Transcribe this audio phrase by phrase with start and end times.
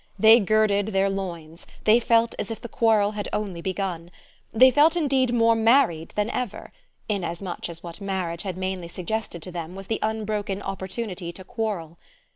[0.17, 4.09] They girded their loins, they felt as if the quarrel had only begun.
[4.51, 6.73] They felt indeed more married than ever,
[7.07, 11.99] inasmuch as what marriage had mainly suggested to them was the unbroken opportunity to quarrel.